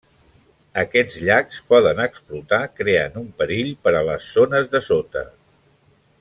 [0.83, 5.25] Aquests llacs poden explotar, creant un perill per a les zones de sota.